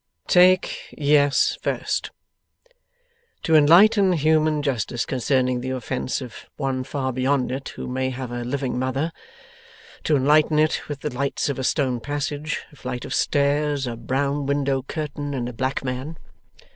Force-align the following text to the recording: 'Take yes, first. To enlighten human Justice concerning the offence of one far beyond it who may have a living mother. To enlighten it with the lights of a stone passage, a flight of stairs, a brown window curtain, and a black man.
'Take 0.25 0.95
yes, 0.97 1.59
first. 1.61 2.09
To 3.43 3.53
enlighten 3.55 4.13
human 4.13 4.63
Justice 4.63 5.05
concerning 5.05 5.61
the 5.61 5.69
offence 5.69 6.21
of 6.21 6.47
one 6.57 6.83
far 6.83 7.13
beyond 7.13 7.51
it 7.51 7.69
who 7.75 7.85
may 7.87 8.09
have 8.09 8.31
a 8.31 8.43
living 8.43 8.79
mother. 8.79 9.11
To 10.05 10.15
enlighten 10.15 10.57
it 10.57 10.89
with 10.89 11.01
the 11.01 11.13
lights 11.13 11.49
of 11.49 11.59
a 11.59 11.63
stone 11.63 11.99
passage, 11.99 12.61
a 12.71 12.75
flight 12.77 13.05
of 13.05 13.13
stairs, 13.13 13.85
a 13.85 13.95
brown 13.95 14.47
window 14.47 14.81
curtain, 14.81 15.35
and 15.35 15.47
a 15.47 15.53
black 15.53 15.83
man. 15.83 16.17